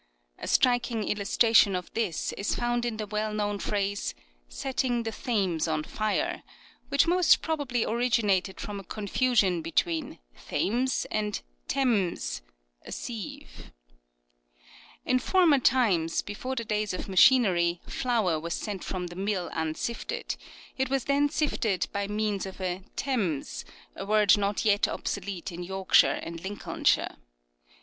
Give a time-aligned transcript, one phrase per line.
[0.39, 4.15] A striking illustration of this is found in the well known phrase,"
[4.63, 6.41] Setting the Thames on fire,"
[6.89, 10.17] which most probably originated from a confusion between"
[10.47, 12.41] Thames" and temse
[12.81, 13.71] (a sieve).
[15.05, 20.35] In former times, before the days of machinery, flour was sent from the mill unsifted;
[20.79, 23.63] it was then sifted by means of a" temse,"
[23.95, 27.17] a word not yet obsolete in Yorkshire and Lincolnshire.